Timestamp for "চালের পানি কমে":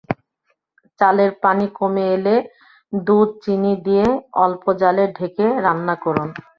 0.99-2.05